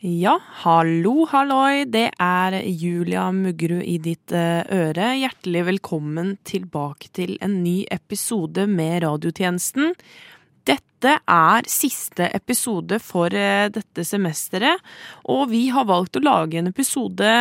[0.00, 5.10] Ja, hallo, halloi, det er Julia Muggerud i ditt eh, øre.
[5.20, 9.92] Hjertelig velkommen tilbake til en ny episode med radiotjenesten.
[10.64, 14.80] Dette er siste episode for eh, dette semesteret,
[15.28, 17.36] og vi har valgt å lage en episode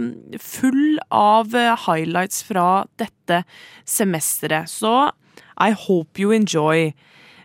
[0.00, 0.08] mm,
[0.40, 3.42] full av eh, highlights fra dette
[3.84, 4.72] semesteret.
[4.72, 5.10] Så
[5.60, 6.94] I hope you enjoy.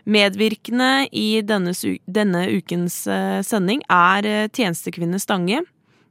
[0.04, 1.72] Medvirkende i denne,
[2.04, 5.62] denne ukens eh, sending er eh, tjenestekvinne Stange,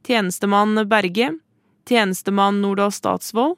[0.06, 1.30] tjenestemann Berge,
[1.86, 3.56] tjenestemann Nordahl Statsvold,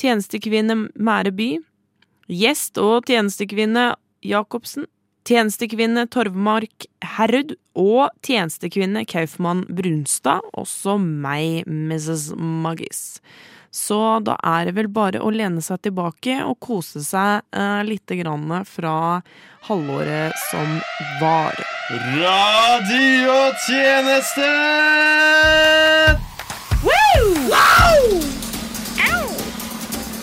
[0.00, 1.50] tjenestekvinne Mære by,
[2.32, 3.92] gjest og tjenestekvinne
[4.24, 4.88] Jacobsen,
[5.28, 12.32] tjenestekvinne Torvmark Herrud og tjenestekvinne Kaufmann Brunstad, også meg, Mrs.
[12.36, 13.20] Maggis.
[13.72, 18.18] Så da er det vel bare å lene seg tilbake og kose seg eh, lite
[18.20, 19.22] grann fra
[19.64, 20.74] halvåret som
[21.22, 21.56] var.
[22.20, 24.50] Radiotjeneste!
[26.84, 27.32] Woo!
[27.48, 28.20] Wow!
[29.08, 29.32] Ow!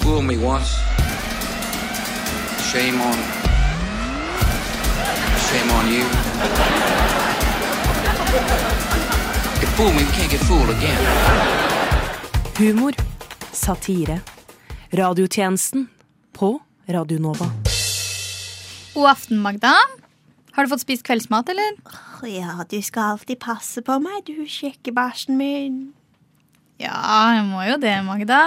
[0.04, 0.78] Fool me once.
[2.70, 3.18] Shame on.
[5.50, 6.06] Shame on you.
[9.60, 11.02] You fool me, you can't get fooled again.
[12.58, 12.92] Humor,
[13.70, 14.16] satire,
[14.98, 15.84] radiotjenesten
[16.34, 16.56] på
[16.88, 17.46] Radio Nova.
[18.96, 19.76] God aften, Magda.
[20.56, 21.76] Har du fått spist kveldsmat, eller?
[22.26, 25.76] Ja, du skal alltid passe på meg, du sjekkebæsjen min.
[26.82, 26.96] Ja,
[27.36, 28.40] jeg må jo det, Magda.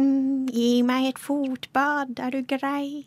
[0.00, 3.02] Mm, gi meg et fotbad, er du grei?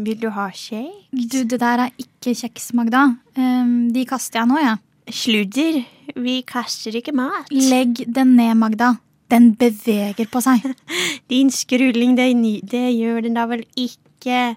[0.00, 1.10] Vil du ha kjeks?
[1.12, 3.02] Du, det der er ikke kjeks, Magda.
[3.36, 4.78] Um, de kaster jeg nå, jeg.
[4.78, 5.12] Ja.
[5.12, 5.82] Sludder.
[6.16, 7.52] Vi kaster ikke mat.
[7.52, 8.94] Legg den ned, Magda.
[9.30, 10.64] Den beveger på seg.
[11.30, 12.30] Din skrulling, det,
[12.70, 14.56] det gjør den da vel ikke.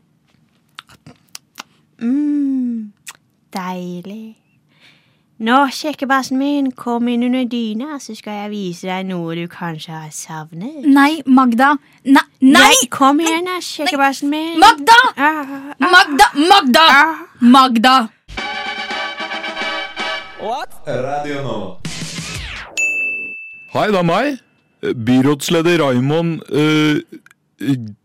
[2.00, 2.94] mm,
[3.54, 4.38] deilig.
[5.42, 9.96] Nå, kjekkebassen min, kom inn under dyna, så skal jeg vise deg noe du kanskje
[9.96, 10.86] har savnet.
[10.86, 11.72] Nei, Magda.
[12.06, 12.22] Nei!
[12.46, 12.52] nei.
[12.60, 14.60] nei kom igjen, da, kjekkebassen min.
[14.62, 15.00] Magda!
[15.18, 16.30] Ah, ah, Magda!
[16.38, 16.86] Magda!
[16.86, 17.26] Ah.
[17.42, 17.96] Magda!
[20.38, 20.78] What?
[20.86, 21.58] Radio nå.
[23.74, 24.51] Hei, det er meg.
[24.82, 26.98] Byrådsleder Raymond uh,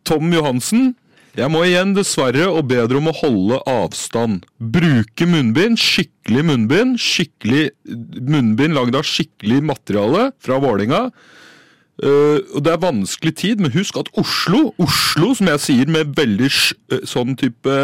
[0.04, 0.94] Tom Johansen.
[1.36, 4.44] Jeg må igjen dessverre og bedre om å holde avstand.
[4.56, 7.00] Bruke munnbind, skikkelig munnbind.
[7.00, 7.70] Skikkelig
[8.24, 11.08] munnbind lagd av skikkelig materiale fra Vålinga.
[11.96, 16.16] Uh, og Det er vanskelig tid, men husk at Oslo, Oslo som jeg sier med
[16.16, 16.52] veldig
[17.08, 17.76] sånn type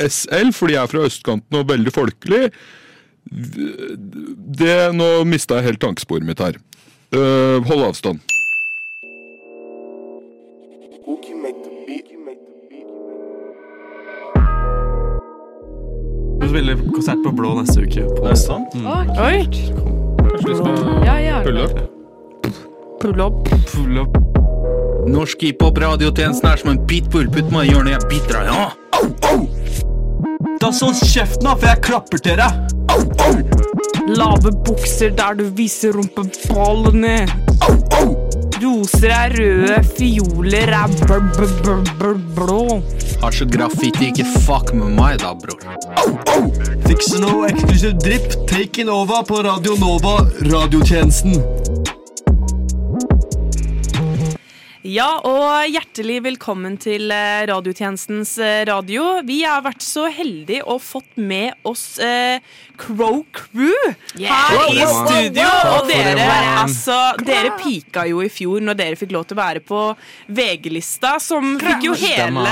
[0.00, 2.48] SL, fordi jeg er fra østkanten og veldig folkelig
[3.30, 6.58] det, Nå mista jeg helt tankesporet mitt her.
[7.10, 8.20] Uh, hold avstand.
[16.50, 18.04] Spiller konsert på Blå neste uke.
[18.16, 18.74] På det sant?
[18.74, 18.86] Mm.
[18.86, 19.02] Oh!
[20.30, 21.42] Kanskje skal ja, ja.
[21.42, 21.78] pulle opp?
[23.00, 23.50] Pull up.
[23.72, 24.18] Pull up.
[25.10, 27.30] Norsk hiphop-radiotjenesten er som en pitbull.
[27.32, 28.50] Putt meg i hjørnet, jeg biter deg.
[28.50, 28.70] Ja.
[29.00, 30.56] Au, au!
[30.60, 32.76] Da så kjeften, av, for jeg klapper til deg.
[32.92, 33.79] Au, au!
[34.06, 37.26] Lave bukser der du viser rumpeballene.
[38.60, 42.82] Roser er røde, fioler er blå.
[43.22, 45.60] Har så graffiti, ikke fuck med meg da, bror.
[46.04, 46.48] Oh, oh.
[46.86, 50.18] Fikse noe eksklusiv drypp, taken over på Radio Nova,
[50.52, 51.40] radiotjenesten.
[54.90, 59.20] Ja, og hjertelig velkommen til eh, radiotjenestens eh, radio.
[59.26, 62.40] Vi har vært så heldige og fått med oss eh,
[62.80, 63.76] Crow Crew
[64.18, 64.32] yeah.
[64.32, 65.46] her i studio.
[65.76, 66.26] Og dere,
[66.64, 69.84] altså, dere pika jo i fjor når dere fikk lov til å være på
[70.40, 72.48] VG-lista, som fikk jo hele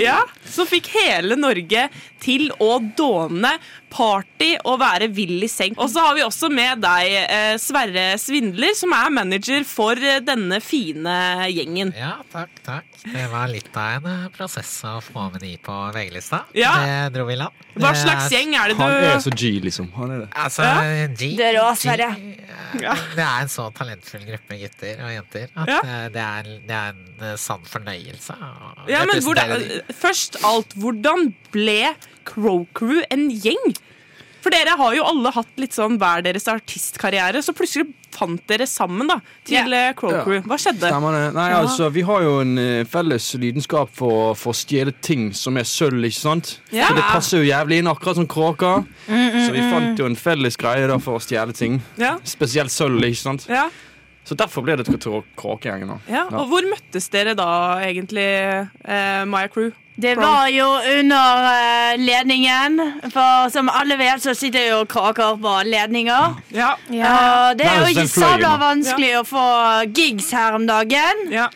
[0.00, 1.88] Ja, som fikk hele Norge
[2.22, 3.56] til å dåne
[3.92, 5.76] party og være vill i seng.
[5.76, 10.20] Og så har vi også med deg, eh, Sverre Svindler, som er manager for eh,
[10.24, 11.16] denne fine
[11.52, 11.92] gjengen.
[11.98, 12.88] Ja, takk, takk.
[13.02, 16.44] Det var litt av en eh, prosess å få med de på VG-lista.
[16.56, 16.72] Ja.
[16.82, 17.68] Det dro vi land.
[17.72, 19.88] Hva slags gjeng er det du Han er så G, liksom.
[19.96, 20.30] Han er det.
[20.44, 21.06] Altså, ja.
[21.08, 22.10] G, det er rå, Sverre.
[22.80, 22.94] Ja.
[23.16, 25.80] Det er en så talentfull gruppe gutter og jenter at ja.
[26.12, 28.36] det, er, det, er, en sann fornøyelse.
[28.90, 29.66] Ja, men hvordan,
[29.98, 31.92] Først alt, hvordan ble
[32.28, 33.74] Crow Crew en gjeng?
[34.42, 38.66] For dere har jo alle hatt litt sånn hver deres artistkarriere, så plutselig fant dere
[38.66, 39.92] sammen da til yeah.
[39.96, 40.40] Crow Crew.
[40.50, 40.90] Hva skjedde?
[41.36, 45.60] Nei, altså, Vi har jo en uh, felles lidenskap for, for å stjele ting som
[45.60, 46.56] er sølv, ikke sant?
[46.72, 46.90] Yeah.
[46.90, 48.74] Så det passer jo jævlig inn, akkurat som kråka.
[49.06, 51.78] Mm, mm, så vi fant jo en felles greie da for å stjele ting.
[52.00, 52.18] Yeah.
[52.26, 53.46] Spesielt sølv, ikke sant?
[53.52, 53.68] Ja.
[54.26, 55.96] Så derfor ble det Kråkegjengen.
[56.10, 57.48] Ja, og hvor møttes dere da,
[57.82, 58.26] egentlig,
[58.86, 59.72] eh, Maya Crew?
[59.94, 60.66] Det var jo
[60.98, 62.78] under eh, ledningen,
[63.12, 66.38] for som alle vet, så sitter jo kraker på ledninger.
[66.56, 66.72] Ja.
[66.88, 69.46] Og det er jo ikke fløy sabla vanskelig vanskelig å få
[69.94, 71.26] gigs her om dagen.
[71.32, 71.48] ja.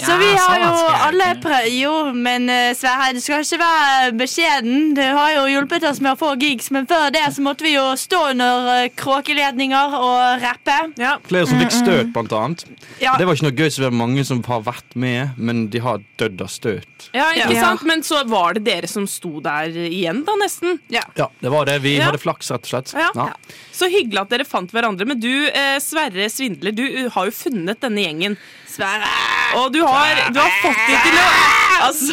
[0.00, 0.72] Så vi så har jo
[1.08, 4.94] alle prøvd Jo, men eh, Sverre, du skal ikke være beskjeden.
[4.96, 7.74] Du har jo hjulpet oss med å få gigs, men før det så måtte vi
[7.74, 10.76] jo stå under eh, kråkeledninger og rappe.
[11.00, 11.16] ja.
[11.28, 12.64] Flere som fikk støt, blant annet.
[13.02, 13.16] Ja.
[13.18, 15.82] Det var ikke noe gøy, så det er mange som har vært med, men de
[15.84, 17.08] har dødd av støt.
[17.14, 17.64] Ja, ikke Ja.
[17.68, 17.82] sant?
[17.88, 20.78] Men så var det dere som sto der igjen, da, nesten.
[20.88, 21.02] Ja.
[21.16, 21.80] Ja, det var det.
[21.82, 22.06] Vi Ja.
[22.10, 22.94] hadde flaks, rett og slett.
[22.94, 23.28] Ja.
[23.78, 25.06] Så hyggelig at dere fant hverandre.
[25.06, 26.84] Men du, eh, Sverre Svindler, du
[27.14, 28.34] har jo funnet denne gjengen.
[28.68, 29.06] Sverre!
[29.60, 31.28] Og du har, du har fått dem til å
[31.78, 32.10] Altså,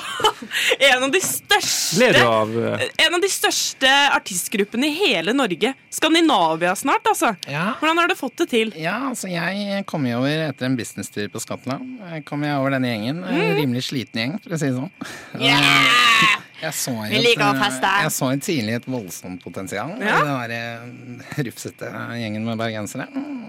[0.78, 2.84] en av de største av uh...
[3.02, 5.72] En av de største artistgruppene i hele Norge.
[5.90, 7.32] Skandinavia snart, altså.
[7.50, 7.72] Ja.
[7.80, 8.76] Hvordan har du fått det til?
[8.78, 11.98] Ja, altså jeg kom jo over etter en businesstur på Skottland.
[12.30, 13.24] Kom jeg over denne gjengen.
[13.26, 13.56] En Mm.
[13.58, 14.94] rimelig sliten gjeng, for å si det sånn.
[15.34, 17.90] Og Jeg så Vi liker å et, feste.
[18.06, 20.48] Jeg så en tidlig et voldsomt potensial i Ja.
[20.48, 23.08] den rufsete gjengen med bergensere.
[23.14, 23.42] Mm,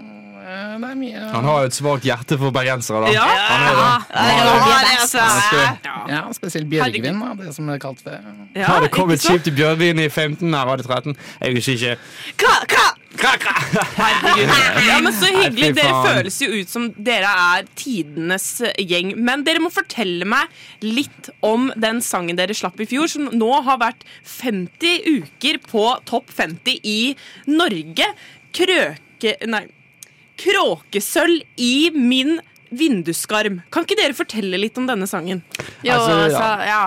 [0.47, 3.11] Det er mye Han har jo et svakt hjerte for bergensere, da.
[3.11, 3.25] Ja.
[3.27, 3.87] Han er det.
[4.15, 5.79] Ja, det er Sverre.
[6.07, 8.19] Ja, spesielt Bjørgvin, da, det som det er kalt det.
[8.55, 10.49] Ja, Har det kommet kjipt til Bjørgvin i 15?
[10.51, 11.15] Nei, var det 13?
[11.41, 11.97] Jeg husker ikke.
[12.37, 12.87] Hva, kra.
[13.15, 14.51] Herregud.
[14.87, 15.71] Ja, men Så hyggelig.
[15.77, 19.13] Dere føles jo ut som dere er tidenes gjeng.
[19.17, 20.51] Men dere må fortelle meg
[20.85, 25.87] litt om den sangen dere slapp i fjor, som nå har vært 50 uker på
[26.09, 26.99] topp 50 i
[27.49, 28.11] Norge.
[28.57, 29.37] Krøke...
[29.49, 29.65] Nei.
[30.37, 32.35] Kråkesølv i min
[32.69, 33.61] vinduskarm.
[33.73, 35.41] Kan ikke dere fortelle litt om denne sangen?
[35.81, 36.29] Jo, Altså, ja.
[36.35, 36.81] så, ja.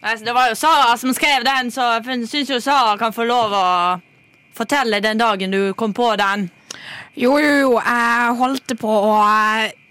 [0.00, 3.26] Altså, Det var jo Sara som skrev den, så jeg syns jo Sara kan få
[3.28, 3.66] lov å
[4.56, 6.48] fortelle den dagen du kom på den.
[7.18, 9.14] Jo, jo, jo, jeg holdt på å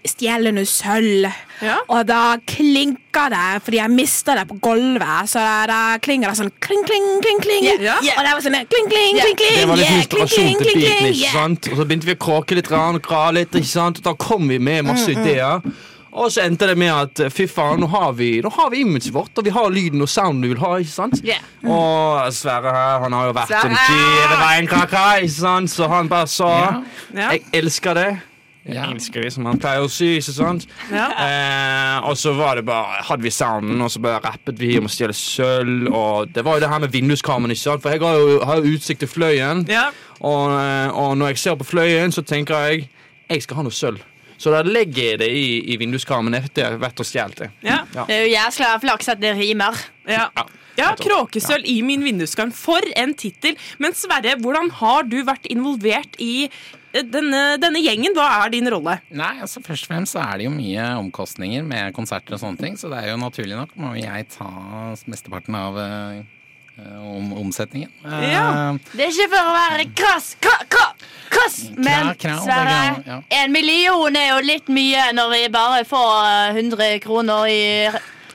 [0.08, 1.28] stjele noe sølv.
[1.60, 1.76] Ja.
[1.92, 5.28] Og da klinka det, fordi jeg mista det på gulvet.
[5.28, 7.68] Så da klinger det sånn kling, kling, kling, kling.
[7.84, 7.98] Ja.
[8.00, 9.58] Og det var sånn kling, kling, kling, kling.
[9.60, 11.12] Det var litt yeah, inspirasjon til kling, beaten.
[11.12, 11.70] ikke sant?
[11.70, 13.52] Og så begynte vi å kråke litt rann, og gra litt.
[13.52, 14.00] ikke sant?
[14.00, 15.60] Og da kom vi med masse ideer.
[16.12, 19.12] Og så endte det med at fy faen, nå har vi, nå har vi imaget
[19.14, 20.72] vårt, og vi har lyden og sounden vi vil ha.
[20.82, 21.20] ikke sant?
[21.24, 21.38] Yeah.
[21.62, 23.76] Og Sverre her, han har jo vært Sverre!
[23.76, 25.70] en veien kaka, ikke sant?
[25.70, 26.50] Så han bare sa
[27.14, 27.30] Ja.
[27.30, 28.08] Jeg elsker det.
[28.66, 28.90] Jeg Ja.
[28.90, 30.16] elsker det, som han pleier å si.
[30.18, 30.66] ikke sant?
[30.92, 31.06] Ja.
[31.16, 34.84] Eh, og så var det bare, hadde vi sounden, og så bare rappet vi om
[34.84, 35.88] å stjele sølv.
[35.94, 37.50] Og det var jo det her med vinduskarmen.
[37.50, 37.82] ikke sant?
[37.82, 39.66] For jeg har jo, har jo utsikt til Fløyen.
[39.68, 39.86] Ja.
[40.20, 42.88] Og, eh, og når jeg ser på Fløyen, så tenker jeg
[43.30, 44.00] jeg skal ha noe sølv.
[44.40, 45.44] Så da legger jeg det i,
[45.74, 47.50] i vinduskarmen etter jeg har vært og stjålet det.
[47.66, 47.82] Ja.
[47.98, 49.76] Det er jo jæskla flaks at det rimer.
[50.08, 50.30] Ja.
[50.36, 50.46] Ja.
[50.78, 52.52] Ja, Kråkesølv i min vinduskarm.
[52.56, 53.58] For en tittel!
[53.82, 58.14] Men Sverre, hvordan har du vært involvert i eh, denne, denne gjengen?
[58.16, 58.96] Hva er din rolle?
[59.12, 62.62] Nei, altså Først og fremst så er det jo mye omkostninger med konserter og sånne
[62.64, 64.48] ting, så det er jo naturlig nok må jeg ta
[65.10, 66.22] mesteparten av eh,
[67.00, 67.90] om, omsetningen.
[68.04, 68.76] Eh, Ja.
[68.92, 70.86] Det er ikke for å være krass, kra, kra,
[71.30, 76.62] krass, men Sverre, er en million er jo litt mye når vi bare får eh,
[76.62, 77.60] 100 kroner i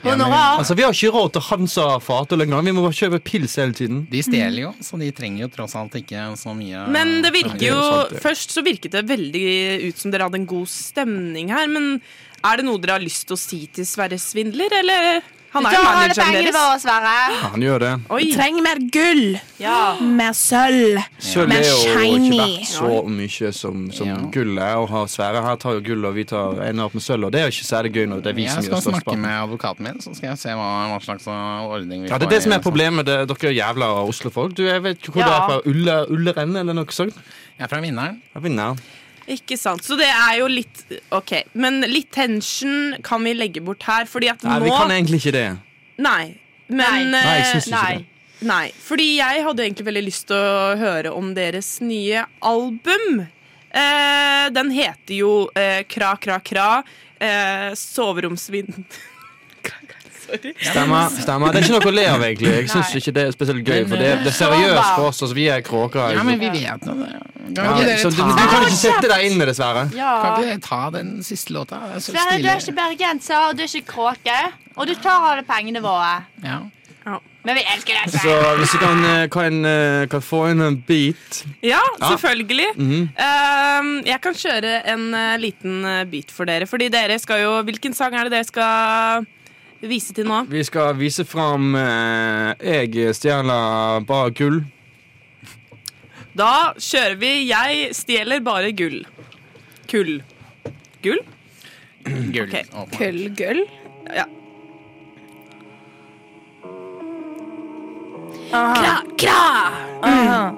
[0.06, 0.59] honorar.
[0.59, 2.65] Altså, Vi har ikke råd til Hansa fatøl engang.
[2.68, 4.03] Vi må bare kjøpe pils hele tiden.
[4.12, 7.63] De stjeler jo, så de trenger jo tross alt ikke så mye Men det virker
[7.63, 8.19] er jo.
[8.21, 9.48] Først så virket det veldig
[9.89, 11.65] ut som dere hadde en god stemning her.
[11.71, 11.98] Men
[12.45, 15.24] er det noe dere har lyst til å si til Sverre Svindler, eller?
[15.56, 16.56] Han er jo tar alle manageren pengene deres.
[16.60, 17.13] våre, Sverre.
[17.36, 17.92] Ja, han gjør det.
[18.10, 18.19] Oi.
[18.25, 19.40] Vi trenger mer gull.
[19.60, 19.78] Ja.
[20.02, 21.00] Mer sølv.
[21.18, 22.38] Sølv er jo ikke shiny.
[22.38, 24.16] verdt så mye som, som Ja.
[24.36, 24.75] gull er.
[24.84, 27.25] Og har Sverre her tar jo gull, og vi tar ender opp med sølv.
[27.25, 28.82] Og det er jo ikke særlig gøy når det er vi Jeg som skal gjør
[28.82, 29.18] størst snakke part.
[29.25, 32.36] med advokaten min, så skal jeg se hva, hva slags ordning vi Ja, det er
[32.36, 33.06] det som er problemet.
[33.06, 34.53] Det, dere er jævla Oslo-folk.
[34.58, 35.25] Du, jeg vet ikke hvor Ja.
[35.25, 35.62] du er fra.
[35.65, 37.15] Ulle, Ulleren eller noe sånt?
[37.58, 38.22] Jeg er fra Vinneren.
[38.36, 38.75] Ja, vinner.
[39.32, 39.82] Ikke sant.
[39.86, 40.84] Så det er jo litt
[41.15, 41.34] OK.
[41.58, 45.22] Men litt tension kan vi legge bort her, fordi at Nei, nå vi kan egentlig
[45.24, 45.48] ikke det.
[46.05, 46.36] Nei.
[46.67, 47.15] Men Nei.
[47.15, 47.96] Nei, jeg eh, syns ikke Nei.
[47.96, 48.12] det.
[48.46, 53.24] Nei, fordi jeg hadde egentlig veldig lyst til å høre om deres nye album.
[53.75, 56.70] Eh, den heter jo eh, Kra, kra, kra.
[57.20, 58.79] Eh, soveromsvind...
[60.25, 60.53] Sorry.
[60.60, 61.10] Stemmer.
[61.22, 61.53] stemmer.
[61.53, 62.51] Det er ikke noe å le av, egentlig.
[62.55, 65.22] Jeg syns ikke det er spesielt gøy, for det, det er seriøst for oss.
[65.22, 66.13] Altså, vi er kråker.
[66.15, 67.12] Ja, men vi vet nå det.
[67.55, 69.88] Kan ikke dere du, du kan ikke sette deg inn, dessverre.
[69.94, 71.82] kan ikke dere ta den siste låta?
[71.94, 74.39] Er Sverre, du er ikke bergenser, og du er ikke kråke.
[74.75, 76.17] Og du tar alle pengene våre.
[76.44, 76.63] Ja.
[77.46, 80.77] Men vi elsker deg, Så hvis vi kan, eh, kan, eh, kan få inn en
[80.88, 82.10] beat Ja, Ja.
[82.10, 82.74] selvfølgelig.
[82.75, 83.10] -hmm.
[83.15, 86.65] Eh, jeg kan kjøre en eh, liten eh, beat for dere.
[86.65, 89.25] Fordi dere skal jo Hvilken sang er det dere skal
[89.82, 90.44] vise til nå?
[90.50, 94.62] Vi skal vise fram eh, Jeg stjeler bare gull.
[96.36, 99.01] Da kjører vi Jeg stjeler bare gull.
[99.91, 100.17] Kull.
[101.03, 101.20] Gull?
[102.05, 102.50] Gull.
[102.50, 102.63] Okay.
[102.98, 103.62] Kull, gull.
[104.15, 104.25] Ja.
[108.51, 110.51] Kra, kra.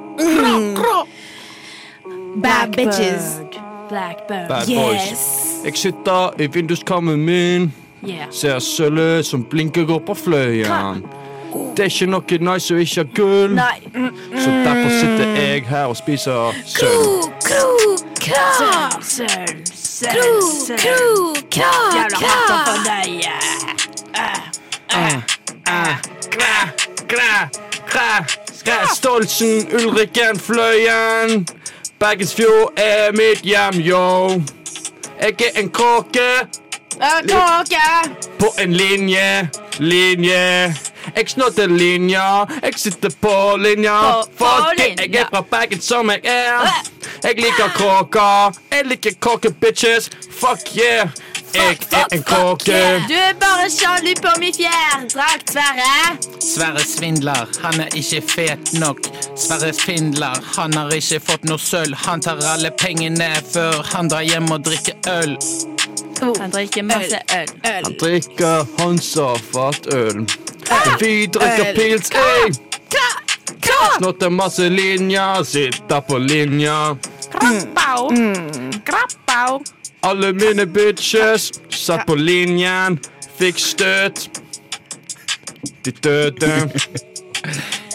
[2.35, 3.39] Bad bitches.
[3.89, 4.47] Blackbird.
[4.49, 4.77] Bad Yes.
[4.77, 5.65] boys.
[5.65, 7.73] Jeg sitter i vinduskarmen min,
[8.05, 8.27] Yeah.
[8.31, 11.05] ser sølvet som blinker går på fløyen.
[11.77, 13.79] Det er ikke noe nice å ikke ha gull, Nei.
[14.37, 17.25] så derfor sitter jeg her og spiser sølv.
[17.45, 18.43] Kro, kra.
[19.01, 20.17] Sølv, sølv,
[20.77, 23.07] Kro, kro, kra, Jævla hater for deg.
[26.37, 26.55] Kræ,
[27.09, 27.31] kræ,
[27.89, 28.77] kræ.
[28.95, 31.47] Stoltsen, Ulrikken, Fløyen.
[31.99, 34.29] Bergensfjord er mitt hjem, yo.
[35.21, 36.29] Jeg er en kråke
[36.99, 38.27] Kråke!
[38.39, 40.75] på en linje, linje.
[41.15, 44.23] Jeg snodde linja, jeg sitter på linja.
[44.37, 46.67] Fuck it, jeg er fra Bergen som jeg er.
[47.23, 50.11] Jeg liker kråker, jeg liker kråkebitches.
[50.39, 51.09] Fuck yeah.
[51.55, 52.75] Jeg er en kråke.
[53.07, 56.17] Du er bare sjalu på min fjærdrakt, Sverre.
[56.43, 58.99] Sverre Svindler, han er ikke fet nok.
[59.39, 61.95] Sverre Svindler, han har ikke fått noe sølv.
[62.05, 65.37] Han tar alle pengene før han drar hjem og drikker øl.
[66.21, 67.47] Han drikker masse øl.
[67.63, 70.25] Han drikker Hansa fatøl.
[70.99, 72.11] Vi drikker pils.
[73.97, 76.97] Snotter masse linjer, sitter på linja.
[77.31, 78.09] Krappau.
[78.85, 79.59] Krappau.
[80.01, 82.99] Alle mine bitches satt på linjen,
[83.37, 84.27] fikk støt.
[85.83, 86.51] De døde.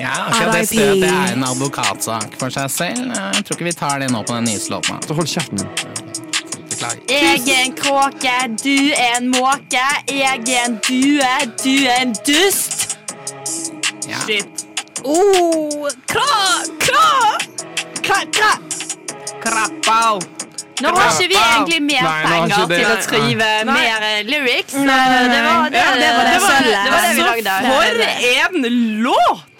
[0.00, 3.12] Ja, akkurat det støtet er en advokatsak for seg selv.
[3.12, 5.02] Jeg tror ikke vi tar det nå på den nyslåten.
[5.06, 5.66] Så hold kjeften.
[6.82, 7.02] Beklager.
[7.08, 8.34] Jeg er en kråke,
[8.64, 9.84] du er en måke.
[10.08, 11.30] Jeg er en due,
[11.64, 12.98] du er en dust.
[14.08, 14.18] Ja.
[14.26, 14.66] Shit.
[15.04, 17.38] Oh, kra, kra.
[18.02, 18.52] Kra, kra.
[19.42, 20.20] Krapau!
[20.82, 23.76] Nå har ikke vi egentlig mer Nei, penger til å skrive Nei.
[23.76, 24.74] mer eh, lyrics.
[24.74, 24.98] Nei.
[25.30, 26.82] Det var det, Ja, det var det det, var, sølvet.
[26.82, 27.56] det, var vi lagde.
[27.70, 27.86] For
[28.42, 28.70] en
[29.06, 29.51] låt!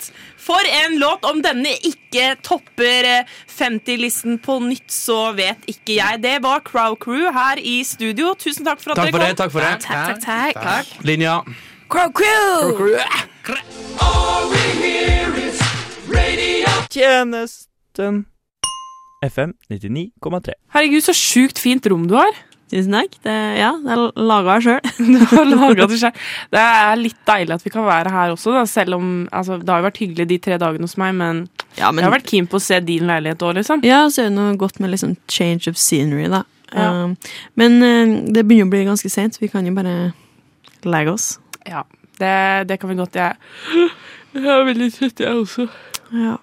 [0.42, 1.22] For en låt!
[1.28, 6.18] Om denne ikke topper eh, 50-listen på nytt, så vet ikke jeg.
[6.24, 8.34] Det var Crow Crew her i studio.
[8.42, 9.28] Tusen takk for at Takk for kom.
[9.28, 9.36] det.
[9.38, 9.74] takk for det.
[9.86, 10.92] Takk, takk, takk.
[11.06, 11.38] Linja.
[11.92, 12.72] Crow crew.
[12.72, 14.72] Crow Crew, akkurat.
[16.92, 18.24] Tjenesten.
[19.22, 20.52] FM 99,3.
[20.74, 22.32] Herregud, så sjukt fint rom du har.
[22.72, 23.16] Tusen takk.
[23.20, 24.78] Det, ja, det er laga sjøl.
[26.52, 29.68] Det er litt deilig at vi kan være her også, da, selv om altså, Det
[29.68, 31.42] har jo vært hyggelig de tre dagene hos meg, men,
[31.76, 33.84] Ja, jeg har vært keen på å se din leilighet òg, liksom.
[33.84, 36.44] ja, så er det noe godt med liksom change of scenery, da.
[36.72, 36.88] Ja.
[36.88, 39.96] Uh, men uh, det begynner å bli ganske seint, så vi kan jo bare
[40.88, 41.28] legge oss.
[41.68, 41.84] Ja,
[42.22, 42.32] det,
[42.72, 43.20] det kan vi godt.
[43.20, 43.36] Jeg,
[44.32, 45.68] jeg er veldig trøtt, jeg også.
[46.16, 46.38] Ja.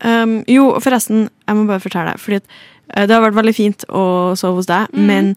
[0.00, 2.60] Um, jo, forresten, jeg må bare fortelle deg, fordi at,
[2.94, 4.04] det har vært veldig fint å
[4.38, 5.04] sove hos deg, mm.
[5.06, 5.34] men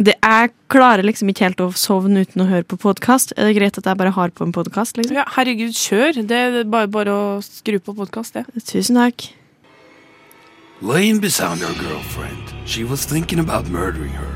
[0.00, 3.34] det, jeg klarer liksom ikke helt å sovne uten å høre på podkast.
[3.36, 4.96] Er det greit at jeg bare har på en podkast?
[4.96, 5.18] Liksom?
[5.18, 6.22] Ja, herregud, kjør.
[6.24, 8.46] Det er bare, bare å skru på podkast, det.
[8.64, 9.28] Tusen takk.
[10.80, 14.32] Laying beside her girlfriend, she was thinking about murdering her,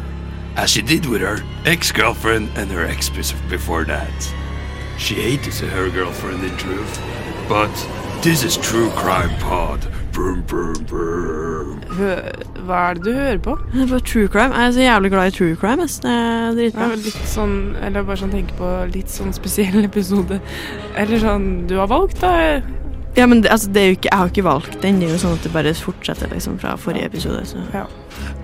[0.57, 3.09] as she did with her ex-girlfriend and her ex
[3.49, 4.35] before that.
[4.99, 7.01] She hated her girlfriend in truth,
[7.49, 7.73] but
[8.21, 9.81] this is true crime pod.
[10.15, 11.81] Brum, brum, brum.
[12.65, 13.57] Hva er det du hører på?
[13.73, 14.55] Det er true crime.
[14.55, 15.87] Jeg er så jævlig glad i true crime.
[15.87, 16.87] Det er dritbra.
[17.03, 20.39] litt sånn, eller bare sånn tenke på litt sånn spesiell episode.
[20.95, 22.61] Eller sånn du har valgt, da.
[23.15, 25.01] Ja, men det, altså, det er jo ikke, Jeg har ikke valgt den.
[25.01, 27.43] Det er jo sånn at det bare fortsetter liksom fra forrige episode.
[27.47, 27.63] Så.
[27.75, 27.87] Ja.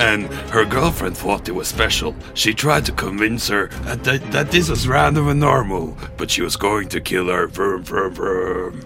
[0.01, 2.15] And her girlfriend thought it was special.
[2.35, 6.57] She tried to convince her that, that, this was random and normal, but she was
[6.57, 7.47] going to kill her.
[7.47, 8.83] Vroom, vroom, brum.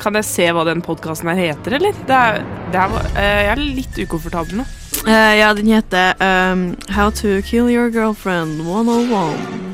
[0.00, 1.96] Kan jeg se hva den podkasten her heter, eller?
[2.06, 4.68] Det er, det er, eh, jeg er litt ukomfortabel nå.
[5.02, 9.72] Uh, ja, den heter um, How to kill your girlfriend 101.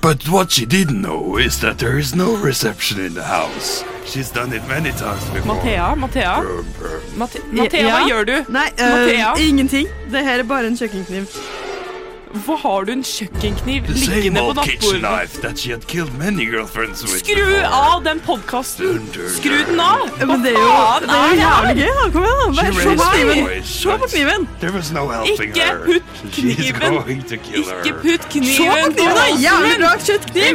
[0.00, 3.84] But what she didn't know is that there is no reception in the house.
[4.04, 5.56] She's done it many times before.
[5.56, 6.42] Mathea, Mathea.
[6.42, 7.00] Brr, brr.
[7.16, 8.34] Mate Mathea, hva gjør du?
[8.52, 9.88] Nei, uh, ingenting.
[10.12, 11.24] Det her er bare en kjøkkenkniv.
[12.34, 15.34] Hvorfor har du en kjøkkenkniv liggende på nattbordet?
[17.20, 19.04] Skru av den podkasten!
[19.36, 20.08] Skru den av!
[20.18, 21.78] Hva faen er det jævlig her?
[21.78, 21.92] gøy.
[22.00, 22.08] da.
[22.16, 22.64] Kom igjen, da.
[22.64, 23.62] Se på kniven.
[23.70, 24.48] Se på kniven.
[24.96, 26.02] No Ikke putt
[26.34, 26.80] kniven.
[26.90, 27.78] going to kill her.
[27.84, 29.30] Ikke putt Se på kniven kniven, da.
[29.46, 30.54] Jævlig bra kjøttkniv.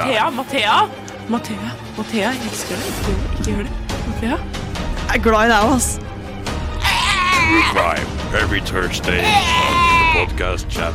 [0.00, 0.30] Mathea.
[0.40, 0.80] Mathea.
[1.28, 2.86] Mathea, Mathea, jeg elsker deg.
[2.88, 3.30] Ikke gjør det.
[3.36, 3.72] Ikke gjør det.
[4.08, 4.36] Mathea.
[5.12, 5.88] Jeg er glad i deg, ass.
[7.68, 9.20] Crime every Thursday
[10.12, 10.92] the.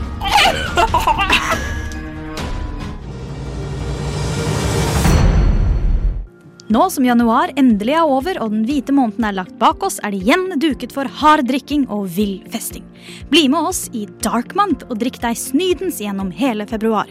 [6.68, 10.12] Nå som januar endelig er over og den hvite måneden er lagt bak oss, er
[10.12, 12.84] det igjen duket for hard drikking og vill festing.
[13.32, 17.08] Bli med oss i Dark Month og drikk deg snydens gjennom hele februar.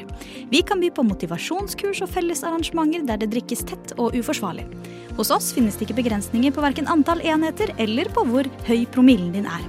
[0.52, 4.68] Vi kan by på motivasjonskurs og fellesarrangementer der det drikkes tett og uforsvarlig.
[5.16, 9.32] Hos oss finnes det ikke begrensninger på verken antall enheter eller på hvor høy promillen
[9.38, 9.64] din er.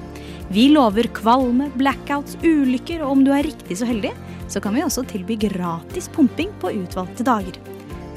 [0.53, 4.13] Vi lover kvalme, blackouts, ulykker, og om du er riktig så heldig,
[4.47, 7.57] så kan vi også tilby gratis pumping på utvalgte dager.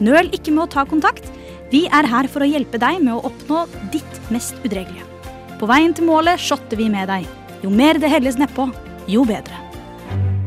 [0.01, 1.27] Nøl ikke med å ta kontakt.
[1.73, 5.07] Vi er her for å hjelpe deg med å oppnå ditt mest udregelige.
[5.59, 7.27] På veien til målet shotter vi med deg.
[7.61, 8.71] Jo mer det helles nedpå,
[9.11, 9.67] jo bedre.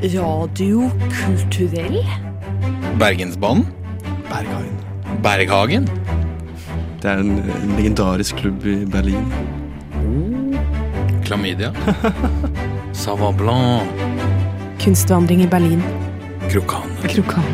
[0.04, 0.88] Radio
[1.20, 2.00] kulturell?
[3.00, 3.68] Bergensbanen?
[4.32, 4.80] Berghagen.
[5.24, 5.92] Berghagen?
[7.04, 9.28] Det er en, en legendarisk klubb i Berlin.
[11.34, 11.74] Klamydia?
[12.94, 13.82] Savant Blanc?
[14.80, 15.82] Kunstvandring i Berlin.
[16.52, 16.86] Krokan.
[17.10, 17.48] Krokan.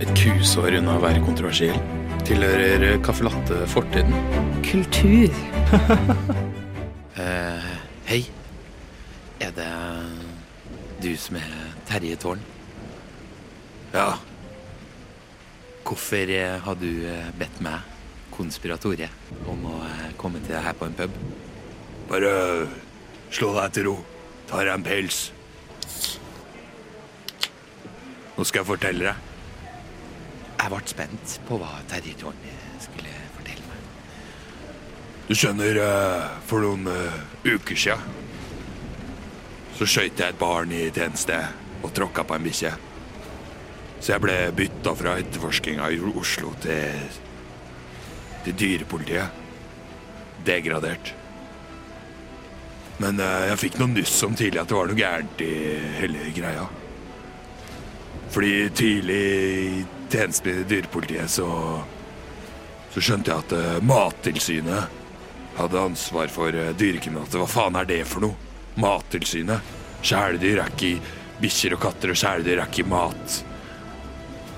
[0.00, 1.76] Et kusår unna å være kontroversiell.
[2.24, 4.16] Tilhører caffè latte fortiden.
[4.64, 5.28] Kultur.
[7.20, 7.68] uh,
[8.08, 8.22] hei.
[9.44, 9.68] Er det
[11.04, 11.52] du som er
[11.92, 12.40] Terje Tårn?
[13.92, 14.14] Ja.
[15.84, 17.84] Hvorfor eh, har du eh, bedt meg,
[18.32, 21.22] konspiratoriet om å eh, komme til deg her på en pub?
[22.08, 22.32] Bare
[23.30, 23.96] slå deg til ro.
[24.46, 25.22] Ta deg en pils.
[28.36, 29.32] Nå skal jeg fortelle deg.
[30.56, 32.38] Jeg ble spent på hva Terje Tårn
[32.82, 33.90] skulle fortelle meg.
[35.28, 37.20] Du skjønner, eh, for noen eh,
[37.54, 37.98] uker sia
[39.76, 41.36] så skøyt jeg et barn i tjeneste
[41.84, 42.70] og tråkka på en bikkje.
[44.00, 47.18] Så jeg ble bytta fra etterforskinga i Oslo til,
[48.46, 49.42] til dyrepolitiet.
[50.46, 51.12] Degradert.
[53.02, 55.52] Men eh, jeg fikk noe nyss om tidlig at det var noe gærent i
[56.00, 56.64] hele greia.
[58.32, 61.50] Fordi tidlig i tjenesten i dyrepolitiet så
[62.96, 65.02] så skjønte jeg at eh, Mattilsynet
[65.58, 67.36] hadde ansvar for uh, dyrekriminalitet.
[67.40, 68.36] Hva faen er det for noe?
[68.80, 69.72] Mattilsynet.
[70.00, 73.36] Kjæledyr er ikke bikkjer og katter, og kjæledyr er ikke mat.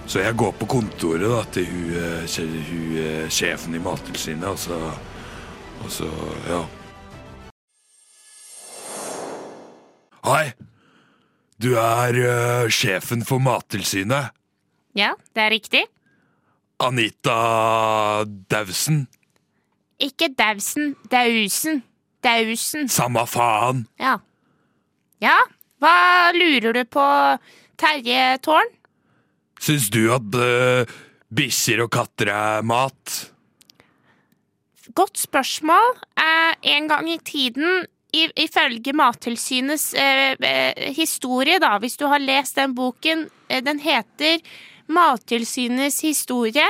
[0.07, 2.39] Så jeg går på kontoret da, til hun, eh,
[2.71, 4.79] hun, eh, sjefen i Mattilsynet, og så
[5.79, 6.07] Og så,
[6.49, 6.65] ja.
[10.27, 10.53] Hei!
[11.59, 14.35] Du er uh, sjefen for Mattilsynet.
[14.99, 15.85] Ja, det er riktig.
[16.83, 19.07] Anita Dausen.
[19.99, 21.83] Ikke Dausen, Dausen.
[22.23, 22.89] Dausen.
[22.91, 23.87] Samme faen.
[23.99, 24.19] Ja.
[25.23, 25.37] Ja,
[25.83, 27.07] hva lurer du på,
[27.79, 28.71] Terje Tårn?
[29.63, 30.99] Syns du at uh,
[31.35, 33.19] bikkjer og katter er mat?
[34.99, 35.99] Godt spørsmål.
[36.19, 42.57] Eh, en gang i tiden, ifølge Mattilsynets eh, eh, historie, da, hvis du har lest
[42.57, 44.41] den boken, eh, den heter
[44.89, 46.67] Mattilsynets historie.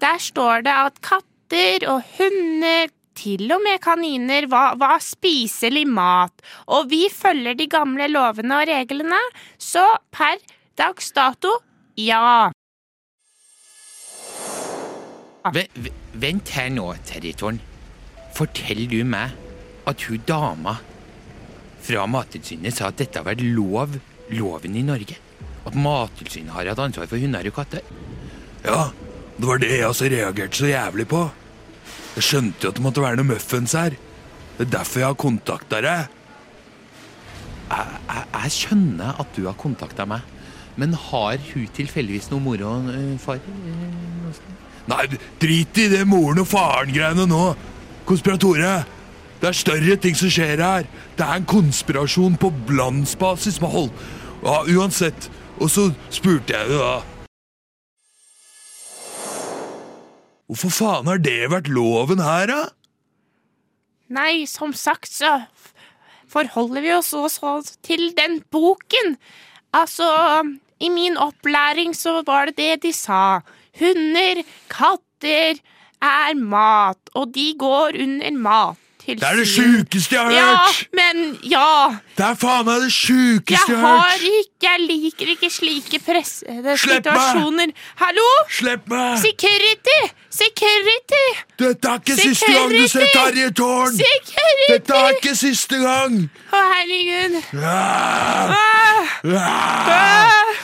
[0.00, 2.88] Der står det at katter og hunder,
[3.20, 6.32] til og med kaniner, var, var spiselig mat,
[6.72, 9.18] og vi følger de gamle lovene og reglene,
[9.58, 9.82] så
[10.14, 10.40] per
[10.78, 11.52] dags dato,
[12.00, 12.48] ja.
[15.52, 15.66] V
[16.20, 17.60] vent her nå, Territoren.
[18.36, 19.49] Fortell du meg
[19.92, 20.76] at hun dama
[21.80, 23.96] fra Mattilsynet sa at dette har vært lov,
[24.36, 25.16] loven i Norge?
[25.66, 27.84] At Mattilsynet har hatt ansvar for hunder og katter?
[28.64, 28.90] Ja,
[29.36, 31.24] det var det jeg også reagerte så jævlig på.
[32.16, 33.96] Jeg skjønte jo at det måtte være noe muffens her.
[34.58, 36.16] Det er derfor jeg har kontakta deg.
[37.70, 40.26] Jeg, jeg, jeg skjønner at du har kontakta meg,
[40.80, 43.40] men har hun tilfeldigvis noe moro uh, far?
[44.90, 45.04] Nei,
[45.40, 47.44] drit i det moren og faren-greiene nå.
[48.08, 48.72] Konspiratore.
[49.40, 50.88] Det er større ting som skjer her.
[51.16, 53.88] Det er en konspirasjon på landsbasis med hold.
[54.44, 55.30] Ja, uansett.
[55.60, 57.00] Og så spurte jeg jo da
[60.50, 62.62] Hvorfor faen har det vært loven her, da?
[64.10, 65.44] Nei, som sagt så
[66.30, 69.14] forholder vi oss også til den boken.
[69.70, 70.08] Altså,
[70.82, 73.46] i min opplæring så var det det de sa.
[73.78, 74.42] Hunder,
[74.74, 75.62] katter
[76.02, 78.86] er mat, og de går under mattilsyn.
[79.18, 80.88] Det er det sjukeste jeg har ja, hørt!
[80.98, 81.96] men ja.
[82.16, 84.24] Det er faen meg det sjukeste Jeg jeg har hørt!
[84.40, 86.78] ikke Jeg liker ikke slike pressede meg!
[86.78, 87.72] situasjoner.
[88.02, 88.28] Hallo?
[88.58, 89.18] Slipp meg!
[89.24, 89.98] Security!
[90.30, 91.24] Security!
[91.58, 93.96] Dette er ikke siste gang du ser Terje Tårn!
[93.98, 94.68] Security!
[94.72, 96.20] Dette er ikke siste gang!
[96.52, 97.40] Å, herregud.
[97.58, 98.54] Ah!
[98.54, 99.16] Ah!
[99.24, 99.90] Ah!
[99.96, 100.54] Ah!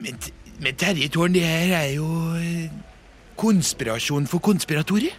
[0.00, 0.18] Men,
[0.60, 2.70] men Terje Tårn, det her er jo eh,
[3.38, 5.14] konspirasjon for konspiratorer.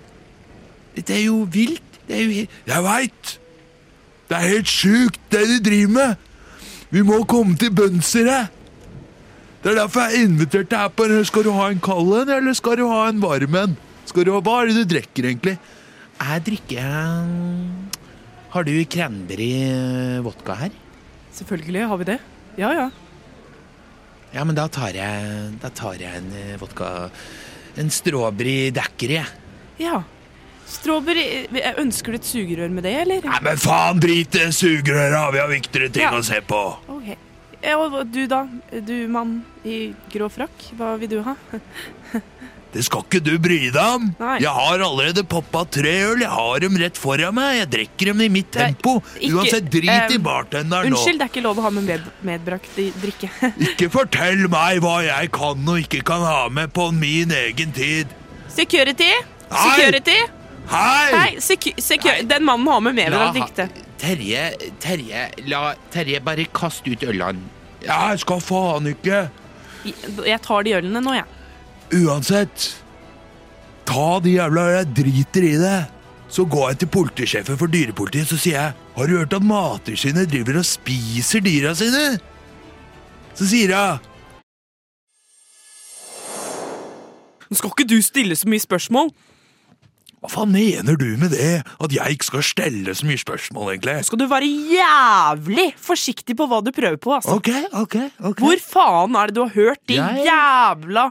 [0.95, 1.85] Dette er jo vilt.
[2.09, 3.35] Det er jo Jeg veit!
[4.29, 6.15] Det er helt sjukt, det du driver med!
[6.89, 8.41] Vi må komme til bunns i det!
[9.59, 11.07] Det er derfor jeg inviterte deg på.
[11.27, 13.75] Skal du ha en kald en, eller skal du ha en varm en?
[14.09, 15.57] Skal du ha, Hva er det du drikker, egentlig?
[16.19, 16.81] Jeg drikker
[18.53, 19.51] Har du cranberry
[20.25, 20.71] vodka her?
[21.35, 22.17] Selvfølgelig har vi det.
[22.57, 22.89] Ja, ja.
[24.33, 27.09] Ja, men da tar jeg, da tar jeg en eh, vodka
[27.79, 29.21] En strawberry daiquiri.
[29.79, 30.01] Ja.
[30.69, 33.23] Strawberry eh, Ønsker du et sugerør med det, eller?
[33.25, 35.23] Nei, men faen, drit i sugerøra!
[35.33, 36.11] Vi har viktigere ting Ja.
[36.17, 36.59] å se på.
[36.91, 37.09] Ok.
[37.63, 38.45] Ja, og du da?
[38.71, 41.35] Du mann i grå frakk, hva vil du ha?
[42.69, 44.03] Det skal ikke du bry deg om.
[44.19, 44.35] Nei.
[44.43, 46.19] Jeg har allerede poppa tre øl.
[46.21, 47.55] Jeg har dem rett foran meg.
[47.63, 48.99] Jeg drikker dem i mitt tempo.
[49.17, 50.99] ikke- Uansett, drit i eh, bartenderen nå.
[50.99, 53.31] Unnskyld, det er ikke lov å ha med, med medbrakt i drikke.
[53.71, 58.13] Ikke fortell meg hva jeg kan og ikke kan ha med på min egen tid.
[58.53, 59.09] Security!
[59.49, 59.73] Hei!
[59.73, 60.19] Security!
[60.69, 61.05] Hei!
[61.15, 61.73] Nei, secu
[62.05, 62.19] Hei.
[62.29, 63.69] den mannen har med medbrakt drikke.
[63.99, 64.43] Terje,
[64.79, 67.41] Terje, la Terje bare kaste ut ølene.
[67.83, 69.25] Jeg skal faen ikke.
[70.27, 71.27] Jeg tar de ølene nå, jeg.
[72.03, 72.67] Uansett,
[73.89, 74.79] ta de jævla ølene.
[74.79, 75.77] Jeg driter i det.
[76.29, 80.29] Så går jeg til politisjefen for dyrepolitiet så sier jeg Har du hørt at Mattilsynet
[80.29, 82.19] driver og spiser dyra sine?
[83.33, 84.05] Så sier hun
[87.49, 89.07] Nå skal ikke du stille så mye spørsmål.
[90.19, 91.61] Hva faen mener du med det?
[91.79, 93.93] At jeg ikke skal stelle så mye spørsmål, egentlig?
[94.03, 97.37] Skal du være jævlig forsiktig på hva du prøver på, altså.
[97.39, 97.95] Ok, ok,
[98.31, 98.39] ok.
[98.43, 101.05] Hvor faen er det du har hørt de Jeg- jævla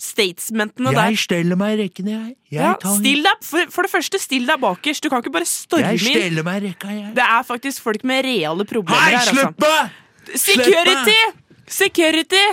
[0.00, 1.10] statementene der?
[1.12, 2.36] Jeg steller meg i rekken, jeg.
[2.50, 5.02] jeg Ja, tar- still deg, for, for det første, still deg bakerst.
[5.02, 7.14] Du kan ikke bare storme Jeg steller meg i rekka, jeg.
[7.14, 9.18] Det er faktisk folk med reale problemer Hei, her.
[9.18, 9.90] Hei, slutt meg!
[10.34, 11.20] Security!
[11.68, 12.44] Security!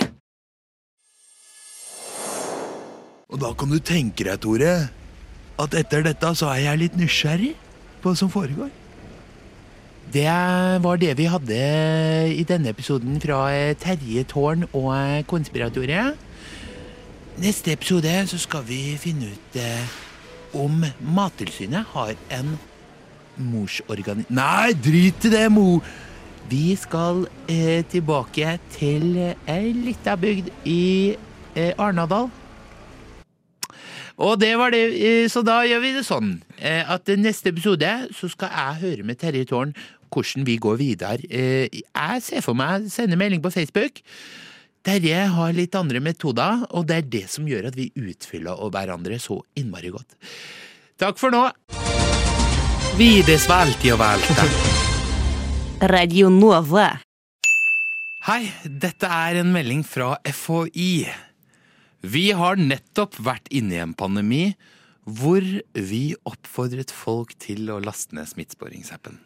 [3.32, 4.74] Og da kan du tenke deg, Tore,
[5.60, 7.52] at etter dette så er jeg litt nysgjerrig
[8.02, 8.72] på hva som foregår.
[10.14, 10.28] Det
[10.84, 11.58] var det vi hadde
[12.34, 16.18] i denne episoden fra eh, Terje Tårn og eh, Konspiratoriet.
[17.40, 19.96] Neste episode så skal vi finne ut eh,
[20.54, 22.54] om Mattilsynet har en
[23.34, 25.82] morsorganisasjon Nei, drit i det, mor!
[26.50, 29.16] Vi skal eh, tilbake til
[29.48, 31.16] ei lita bygd i
[31.56, 32.28] eh, Arnadal.
[34.22, 37.88] Og det var det, eh, så da gjør vi det sånn eh, at neste episode
[38.14, 39.74] så skal jeg høre med Terje Tårn
[40.14, 41.26] hvordan vi går videre.
[41.26, 43.98] Eh, Jeg ser for meg sende melding på Facebook.
[44.84, 49.18] Terje har litt andre metoder, og det er det som gjør at vi utfyller hverandre
[49.18, 50.14] så innmari godt.
[51.00, 51.48] Takk for nå.
[52.94, 54.46] Vides svalti og valta.
[55.94, 56.92] Radio Nova.
[58.28, 61.08] Hei, dette er en melding fra FHI.
[62.04, 64.52] Vi har nettopp vært inne i en pandemi
[65.04, 69.16] hvor vi oppfordret folk til å laste ned smittesporingsappen.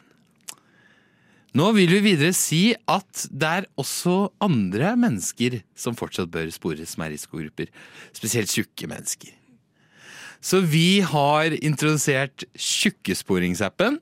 [1.58, 6.94] Nå vil vi videre si at det er også andre mennesker som fortsatt bør spores
[6.98, 7.70] er risikogrupper,
[8.14, 9.32] spesielt tjukke mennesker.
[10.38, 13.98] Så vi har introdusert tjukkesporingsappen.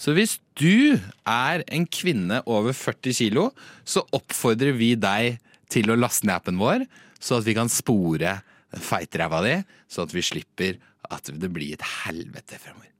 [0.00, 0.96] Så hvis du
[1.28, 3.50] er en kvinne over 40 kilo,
[3.84, 5.36] så oppfordrer vi deg
[5.70, 6.86] til å laste ned appen vår,
[7.20, 8.38] så at vi kan spore
[8.70, 9.56] den feite ræva di,
[9.90, 10.78] så at vi slipper
[11.10, 12.90] at det blir et helvete fremover.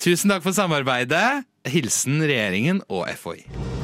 [0.00, 1.44] Tusen takk for samarbeidet.
[1.68, 3.79] Hilsen regjeringen og FHI.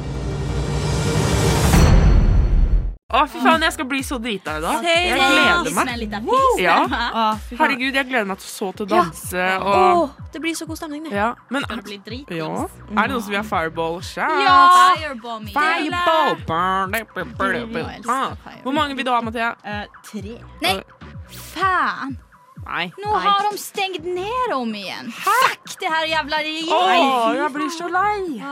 [3.07, 4.83] Å, fy faen, jeg skal bli så drita i dag.
[4.83, 6.41] Jeg gleder meg.
[6.59, 6.73] Ja.
[6.91, 7.21] Å.
[7.55, 11.05] Herregud, jeg gleder meg så til å danse Åh, og Det blir så god stemning,
[11.07, 11.13] det.
[11.15, 11.29] ja.
[11.47, 11.63] Men.
[11.71, 14.01] Er det noen som vil ha fireball?
[14.03, 14.43] Shots?
[14.43, 14.91] Ja!
[15.55, 16.35] Fireball.
[18.11, 18.35] Ah.
[18.65, 19.55] Hvor mange vil du ha, Mathea?
[20.11, 20.35] tre.
[20.67, 20.75] Nei,
[21.55, 22.17] faen!
[22.67, 22.89] Nei.
[22.99, 25.15] Nå har de stengt ned om igjen.
[25.15, 26.43] Fuck det her jævla
[26.75, 28.43] Åh, jeg blir så lei.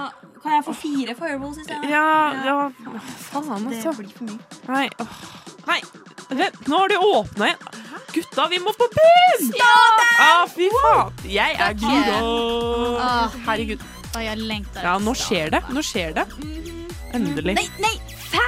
[0.45, 1.89] Kan jeg få fire fireballs i stedet?
[1.89, 2.05] Ja,
[2.45, 2.57] ja.
[3.31, 3.89] Faen, altså.
[3.89, 4.59] Det blir for mye.
[4.69, 4.89] Nei.
[5.01, 5.15] åh.
[5.65, 5.79] Nei.
[6.37, 7.81] Vent, nå har de åpna igjen.
[8.13, 9.49] Gutta, vi må på byen!
[10.21, 11.17] Ah, fy faen.
[11.27, 12.19] Jeg er gira.
[13.01, 13.33] Ah.
[13.49, 13.81] Herregud.
[14.15, 14.85] Jeg lengter.
[14.85, 15.63] Ja, nå skjer det.
[15.73, 16.27] Nå skjer det.
[17.17, 17.57] Endelig.
[17.57, 17.95] Nei, nei,
[18.29, 18.45] fæ!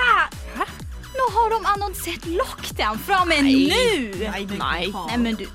[1.17, 3.55] Nå har de annonsert lockdown fra og med Nei.
[3.73, 3.81] nå!
[4.21, 4.83] Nei, nei.
[4.93, 5.47] nei, men du.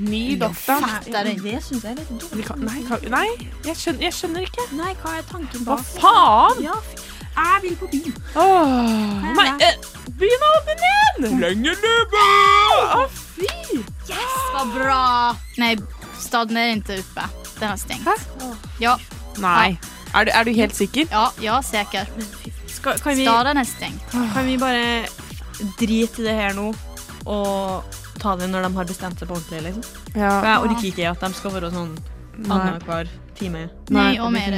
[0.00, 0.80] Ny doktor.
[0.80, 1.26] lockdown.
[1.44, 2.44] Det syns jeg er litt dumt.
[2.46, 3.26] kan, nei, kan, nei
[3.66, 4.66] jeg, skjønner, jeg skjønner ikke.
[4.78, 6.62] Nei, hva er tanken Hva faen?
[6.64, 6.76] Ja,
[7.36, 8.16] jeg vil på byen.
[8.40, 9.76] Åh, nei, eh,
[10.20, 11.38] byen er åpen igjen!
[11.44, 12.24] Lenge leve!
[12.96, 13.80] Å, fy!
[14.08, 15.04] Yes, vad bra!
[15.60, 15.74] Nei,
[16.18, 17.28] staden er ikke oppe.
[17.60, 18.28] Den er stengt.
[18.80, 18.96] Ja.
[19.40, 19.78] Nei.
[20.14, 21.06] Er du, er du helt sikker?
[21.12, 22.08] Ja, ja sikker.
[22.70, 24.14] Skal, Staden er stengt.
[24.32, 25.04] kan vi bare
[25.78, 26.70] drite i det her nå
[27.28, 27.84] og
[28.20, 29.62] ta det når de har bestemt seg på ordentlig?
[29.70, 29.84] liksom?
[30.14, 30.30] Ja.
[30.40, 31.92] For Jeg orker ikke at de skal være sånn
[32.46, 33.08] annenhver
[33.40, 33.66] time.
[33.90, 34.56] Nei, og mer.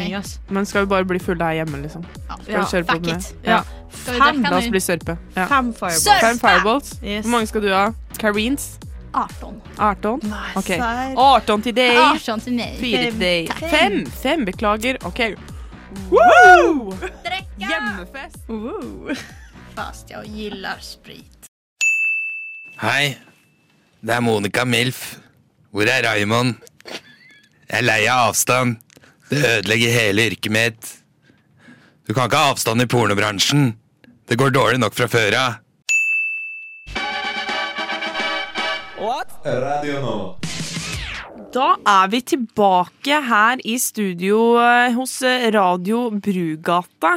[0.51, 2.05] Men skal vi bare bli fulle her hjemme, liksom?
[2.27, 3.27] Skal Ja, vi kjøre på med.
[3.47, 3.61] Ja.
[3.93, 4.43] Skal Fem.
[4.43, 5.19] La oss bli sørpe.
[5.37, 5.47] Ja.
[5.51, 6.23] Fem fireballs.
[6.27, 6.95] Fem fireballs.
[7.03, 7.25] Yes.
[7.27, 7.85] Hvor mange skal du ha?
[8.19, 8.79] Kareens?
[9.13, 9.61] 18.
[9.79, 10.33] 18?
[10.57, 10.71] Ok.
[10.73, 11.15] serr.
[11.17, 11.97] 18 til deg.
[11.99, 12.79] 18 til meg.
[12.81, 13.51] Fire til deg.
[13.53, 13.67] Takk.
[13.71, 13.99] Fem.
[14.23, 14.99] Fem, beklager.
[15.05, 15.21] OK.
[16.11, 16.95] Woo!
[17.61, 18.41] Hjemmefest.
[19.77, 21.29] Fast jeg gillar sprit.
[22.83, 23.13] Hei,
[24.03, 25.03] det er Monica Milf.
[25.71, 26.57] Hvor er Raymond?
[26.91, 28.77] Jeg er lei av avstand.
[29.31, 30.91] Det ødelegger hele yrket mitt.
[32.05, 33.71] Du kan ikke ha avstand i pornobransjen.
[34.29, 35.59] Det går dårlig nok fra før av.
[39.43, 40.52] Radio Nova.
[41.53, 47.11] Da er vi tilbake her i studio eh, hos eh, Radio Brugata.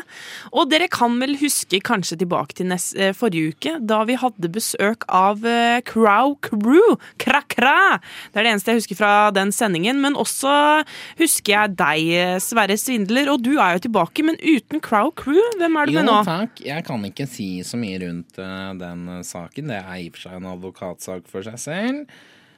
[0.52, 4.52] Og dere kan vel huske kanskje tilbake til nest, eh, forrige uke, da vi hadde
[4.52, 5.48] besøk av
[5.88, 6.98] Crow Crew.
[7.24, 8.02] Kra-kra!
[8.34, 10.04] Det er det eneste jeg husker fra den sendingen.
[10.04, 10.84] Men også
[11.22, 13.32] husker jeg deg, Sverre Svindler.
[13.32, 15.40] Og du er jo tilbake, men uten Crow Crew.
[15.62, 16.20] Hvem er du med nå?
[16.20, 16.66] Jo takk.
[16.74, 18.44] Jeg kan ikke si så mye rundt
[18.84, 19.72] den saken.
[19.72, 22.08] Det er i og for seg en advokatsak for seg selv.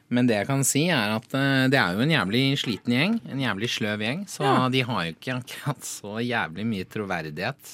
[0.10, 3.18] Men det jeg kan si, er at eh, det er jo en jævlig sliten gjeng.
[3.28, 4.22] En jævlig sløv gjeng.
[4.32, 4.70] Så Ja.
[4.72, 7.74] de har jo ikke akkurat så jævlig mye troverdighet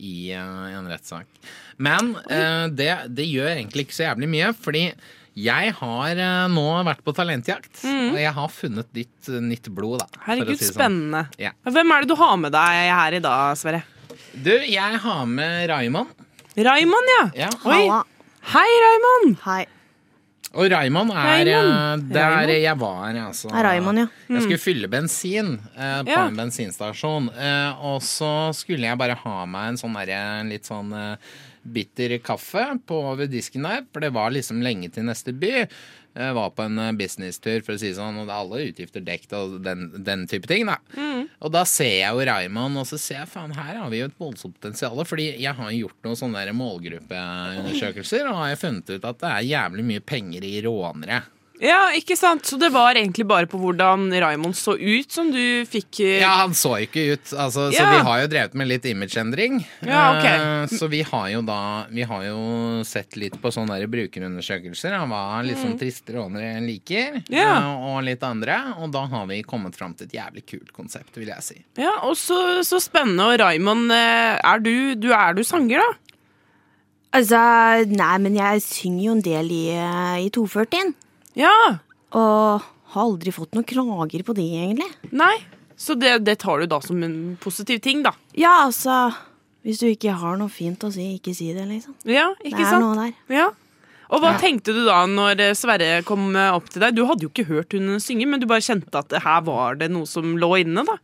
[0.00, 1.26] i eh, en rettssak.
[1.78, 4.84] Men eh, det, det gjør egentlig ikke så jævlig mye, fordi
[5.40, 6.18] jeg har
[6.50, 10.08] nå vært på talentjakt, og jeg har funnet ditt nytt blod, da.
[10.10, 10.26] for å Mm.
[10.26, 10.72] Herregud, si spennende.
[10.74, 10.74] sånn.
[10.74, 11.22] spennende.
[11.38, 11.52] Ja.
[11.70, 13.82] Hvem er det du har med deg her i dag, Sverre?
[14.34, 16.10] Du, jeg har med Raymond.
[16.58, 17.22] Raymond, ja.
[17.46, 17.50] Ja.
[17.64, 18.02] Oi.
[18.50, 19.38] Hei, Raymond.
[19.46, 19.62] Hei.
[20.52, 22.06] Og Raymond er Raymond.
[22.10, 22.62] eh, der Raymond.
[22.62, 23.48] jeg var, altså.
[23.54, 24.06] Raymond, ja.
[24.28, 24.40] Jeg Mm.
[24.42, 26.26] skulle fylle bensin eh, på Ja.
[26.26, 27.28] en bensinstasjon.
[27.38, 31.16] Eh, og så skulle jeg bare ha meg en sånn derre litt sånn eh,
[31.62, 35.66] bitter kaffe på ved disken der, for det var liksom lenge til neste by.
[36.10, 39.04] Jeg var på en eh, businesstur, for å si sånn, og det er alle utgifter
[39.06, 40.80] dekt og den, den type ting, da.
[41.38, 44.08] Og da ser jeg jo Raymond, og så ser jeg faen, her har vi jo
[44.10, 44.98] et voldsomt potensial.
[45.06, 49.30] Fordi jeg har gjort noen sånne der målgruppeundersøkelser, og har jeg funnet ut at det
[49.30, 51.22] er jævlig mye penger i rånere.
[51.60, 52.46] Ja, ikke sant?
[52.48, 56.30] Så det var egentlig bare på hvordan Raymond så ut som du fikk eh, Ja,
[56.40, 57.32] han så ikke ut.
[57.36, 57.90] Altså, Så Ja.
[57.92, 59.58] vi har jo drevet med litt imageendring.
[59.84, 60.24] Ja, ok.
[60.24, 64.96] Eh, Så vi har jo da Vi har jo sett litt på sånne der brukerundersøkelser
[64.98, 67.58] Han var litt sånn tristere triste rånere liker, Ja.
[67.58, 68.56] eh, og litt andre.
[68.80, 71.58] Og da har vi kommet fram til et jævlig kult konsept, vil jeg si.
[71.76, 73.26] Ja, og så, så spennende.
[73.34, 75.92] Og Raymond, er du, du, er du sanger, da?
[77.12, 77.36] Altså,
[77.90, 79.64] nei, men jeg synger jo en del i,
[80.24, 80.94] i 240.
[81.38, 81.52] Ja.
[82.16, 82.62] Og
[82.94, 84.88] har aldri fått noen klager på det, egentlig.
[85.14, 85.36] Nei.
[85.80, 88.12] Så det, det tar du da som en positiv ting, da?
[88.36, 89.14] Ja, altså
[89.64, 91.94] Hvis du ikke har noe fint å si, ikke si det, liksom.
[92.08, 92.84] Ja, ikke det er sant?
[92.84, 93.14] noe der.
[93.42, 93.48] Ja.
[94.10, 94.38] Og hva Ja.
[94.42, 96.96] tenkte du da når eh, Sverre kom eh, opp til deg?
[96.96, 99.90] Du hadde jo ikke hørt hun synge, men du bare kjente at her var det
[99.92, 100.96] noe som lå inne, da.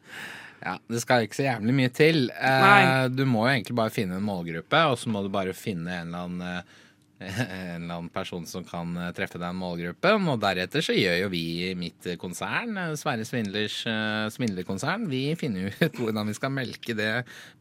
[0.65, 2.25] Ja, Det skal ikke så jævlig mye til.
[2.35, 6.01] Eh, du må jo egentlig bare finne en målgruppe, og så må du bare finne
[6.01, 6.83] en eller annen eh,
[7.25, 10.29] en eller annen person som kan eh, treffe den målgruppen.
[10.33, 13.79] Og deretter så gjør jo vi i mitt eh, konsern, eh, Sverre Svindlers
[14.35, 17.11] svindlerkonsern, vi finner ut hvordan vi skal melke det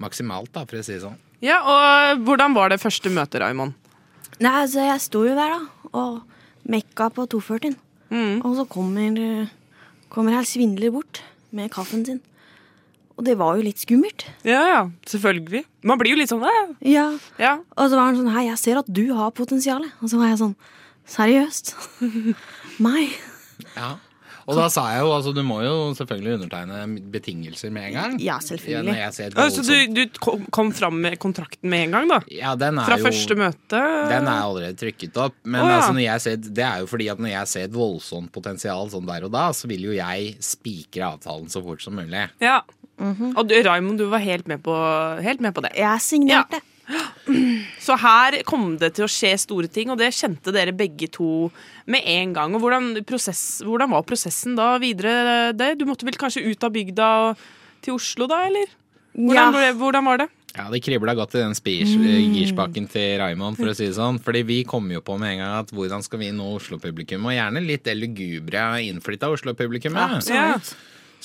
[0.04, 1.20] maksimalt, da, for å si det sånn.
[1.44, 3.76] Ja, og hvordan var det første møtet, Raymond?
[4.42, 7.78] Nei, altså, jeg sto jo der, da, og mekka på 240.
[8.12, 8.42] Mm.
[8.46, 9.20] Og så kommer,
[10.12, 11.22] kommer her Svindler bort
[11.56, 12.20] med kaffen sin.
[13.16, 14.26] Og det var jo litt skummelt.
[14.44, 15.64] Ja, ja, selvfølgelig.
[15.88, 16.44] Man blir jo litt sånn.
[16.84, 17.08] Ja.
[17.40, 17.54] Ja.
[17.78, 19.86] Og så var han sånn Hei, jeg ser at du har potensial.
[20.02, 20.58] Og så var jeg sånn
[21.06, 21.76] Seriøst?
[22.86, 23.14] Meg?
[23.76, 23.96] Ja.
[24.46, 26.82] Og da sa jeg jo altså du må jo selvfølgelig undertegne
[27.14, 28.18] betingelser med en gang.
[28.22, 28.94] Ja, selvfølgelig.
[28.94, 32.20] Et Ja, Så du, du kom, kom fram med kontrakten med en gang, da?
[32.30, 33.82] Ja, den er Fra jo, første møte?
[34.12, 35.38] Den er allerede trykket opp.
[35.44, 35.80] Men oh, ja.
[35.80, 38.92] altså, når jeg ser, det er jo fordi at når jeg ser et voldsomt potensial
[38.94, 42.28] sånn der og da, så vil jo jeg spikre avtalen så fort som mulig.
[42.44, 42.60] Ja.
[43.00, 44.74] Og du, Raymond, du var helt med på,
[45.22, 45.74] helt med på det?
[45.78, 46.62] Jeg signerte.
[47.82, 51.50] Så her kom det til å skje store ting, og det kjente dere begge to
[51.90, 52.54] med en gang.
[52.56, 55.52] Og hvordan, prosess, hvordan var prosessen da videre?
[55.58, 55.74] Det?
[55.80, 57.46] Du måtte vel kanskje ut av bygda og
[57.86, 58.70] til Oslo da, eller?
[59.16, 59.74] Hvordan, Ja.
[59.74, 60.30] hvordan var det?
[60.56, 62.32] Ja, det kribla godt i den spir- Mm.
[62.36, 64.22] girspaken til Raymond, for å si det sånn.
[64.24, 67.34] Fordi vi kom jo på med en gang at hvordan skal vi nå Oslo-publikum, og
[67.34, 70.16] gjerne litt det lugubre innflytta Oslo-publikummet.
[70.22, 70.76] Absolutt.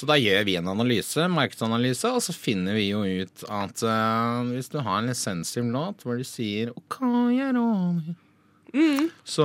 [0.00, 4.48] Så da gjør vi en analyse, markedsanalyse, og så finner vi jo ut at uh,
[4.48, 7.02] hvis du har en sensitiv låt hvor du sier OK,
[7.36, 8.16] jeg råner
[8.70, 9.08] Mm.
[9.24, 9.42] Så,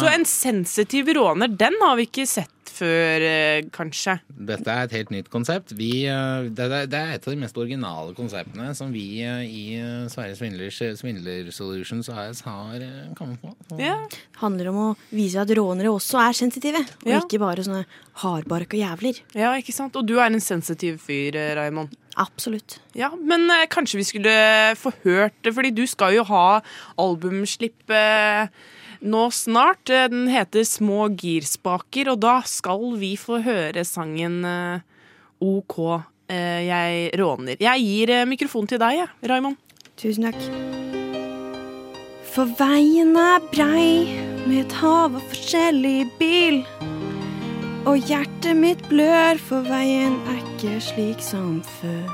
[0.00, 4.16] Så en sensitiv råner, den har vi ikke sett før, eh, kanskje.
[4.32, 5.72] Dette er et helt nytt konsept.
[5.78, 10.34] Vi, eh, det, er- et av de mest originale konseptene som vi eh, i Sverre
[10.38, 12.80] Svindlers Svindler Solutions AS har
[13.18, 13.54] kommet på.
[13.76, 13.98] Det Ja.
[14.42, 17.20] Handler om å vise at rånere også er sensitive, og Ja.
[17.20, 17.84] ikke bare sånne
[18.22, 19.20] hardbarka jævler.
[19.34, 19.94] Ja, ikke sant?
[19.96, 21.94] Og du er en sensitiv fyr, Raymond.
[22.16, 22.78] Absolutt.
[22.94, 26.60] Ja, Men eh, kanskje vi skulle få hørt det, fordi du skal jo ha
[26.98, 28.48] albumslipp eh,
[29.02, 29.90] nå snart.
[29.90, 34.80] Eh, Den heter Små girspaker, og da skal vi få høre sangen eh,
[35.42, 35.78] OK,
[36.30, 37.56] eh, jeg råner.
[37.60, 39.58] Jeg gir mikrofonen til deg, jeg, Raymond.
[40.00, 40.40] Tusen takk.
[42.32, 44.08] For veien er brei
[44.46, 46.62] med et hav av forskjellig bil.
[47.82, 52.06] Og hjertet mitt blør, for veien er ikke slik som før.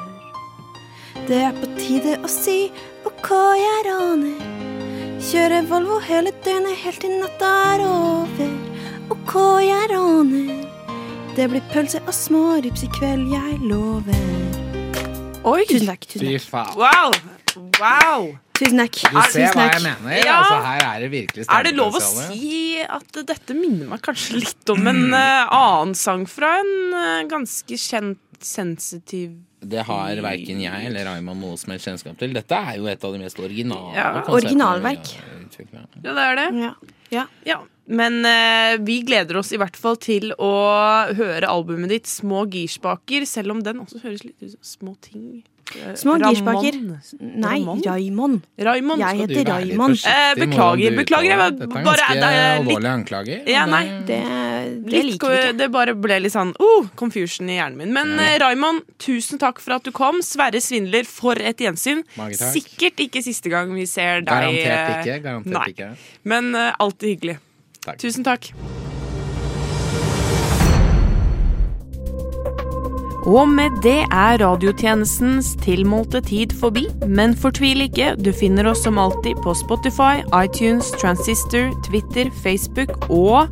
[1.29, 2.71] Det er på tide å si
[3.07, 4.78] OK, jeg raner.
[5.19, 8.51] Kjører Volvo hele døgnet helt til natta er over.
[9.11, 9.33] OK,
[9.67, 10.61] jeg råner.
[11.35, 14.21] Det blir pølse og smårips i kveld, jeg lover.
[15.43, 15.65] Oi!
[15.67, 16.07] Tusen takk.
[16.07, 16.71] tusen Fy faen.
[16.79, 17.19] Wow!
[17.81, 18.29] Wow!
[18.61, 19.01] Tusen takk.
[19.03, 20.15] Du ser Tusen hva jeg mener.
[20.23, 20.39] Ja.
[20.39, 24.39] Altså, her er det virkelig Er det lov å si at dette minner meg kanskje
[24.39, 30.61] litt om en uh, annen sang fra en uh, ganske kjent sensitiv Det har verken
[30.63, 32.33] jeg eller Raymond noe som helst kjennskap til.
[32.37, 35.11] Dette er jo et av de mest originale Ja, originalverk.
[35.73, 36.49] Ja, det er det.
[37.11, 37.25] Ja.
[37.47, 40.53] Ja, Men eh, vi gleder oss i hvert fall til å
[41.17, 45.43] høre albumet ditt, Små girspaker, selv om den også høres litt ut som små ting.
[45.77, 46.77] Eh, Små girspaker.
[47.21, 48.43] Nei, Raymond.
[48.57, 49.03] Raymond.
[49.03, 49.99] Jeg heter Raymond.
[50.09, 51.59] Eh, beklager, beklager, jeg?
[51.59, 53.43] Dette er ganske det er litt- alvorlige anklager.
[53.53, 53.83] Ja, nei.
[53.87, 54.21] eh, Det,
[54.87, 55.57] det Litt, liker vi ikke.
[55.59, 57.93] det bare ble litt sånn oh, confusion i hjernen min.
[57.93, 60.23] Men eh, Raymond, tusen takk for at du kom.
[60.25, 62.03] Sverre Svindler, for et gjensyn.
[62.33, 64.33] Sikkert ikke siste gang vi ser deg.
[64.33, 65.23] Garantert eh, ikke.
[65.29, 65.69] Garantert nei.
[65.77, 65.93] ikke.
[66.25, 67.39] Men uh, alltid hyggelig.
[67.85, 67.99] Takk.
[68.01, 68.53] Tusen takk.
[73.27, 79.01] Og med det er radiotjenestens tilmålte tid forbi, men fortvil ikke, du finner oss som
[79.01, 83.51] alltid på Spotify, iTunes, Transistor, Twitter, Facebook og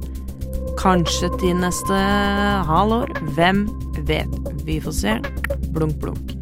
[0.79, 1.99] kanskje til neste
[2.69, 3.11] halvår.
[3.35, 3.67] Hvem
[4.07, 4.41] vet?
[4.69, 5.19] Vi får se.
[5.75, 6.37] Blunk, blunk.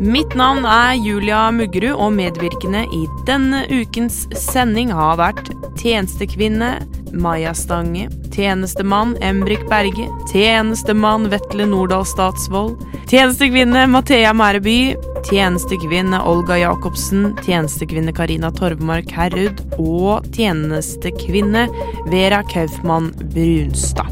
[0.00, 6.72] Mitt navn er Julia Muggerud, og medvirkende i denne ukens sending har vært tjenestekvinne
[7.14, 14.96] Maja Stange, tjenestemann Embrik Berge, tjenestemann Vetle Nordahl Statsvold, tjenestekvinne Mathea Mæreby,
[15.28, 21.68] tjenestekvinne Olga Jacobsen, tjenestekvinne Karina Torvmark Herrud og tjenestekvinne
[22.10, 24.10] Vera Kaufmann Brunstad.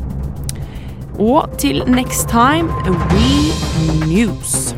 [1.18, 2.72] Og til next time,
[3.12, 3.52] we
[4.06, 4.72] news.